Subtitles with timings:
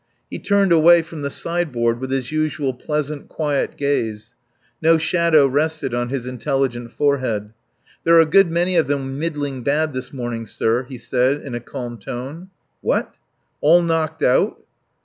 [0.31, 4.33] He turned away from the sideboard with his usual pleasant, quiet gaze.
[4.81, 7.53] No shadow rested on his intelligent forehead.
[8.03, 11.53] "There are a good many of them middling bad this morning, sir," he said in
[11.53, 12.49] a calm tone.
[12.81, 13.13] "What?
[13.61, 14.63] All knocked out?"